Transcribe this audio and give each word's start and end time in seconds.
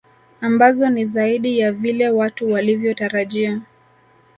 Ambazo 0.41 0.89
ni 0.89 1.05
zaidi 1.05 1.59
ya 1.59 1.71
vile 1.71 2.09
watu 2.09 2.51
walivyotarajia 2.51 3.61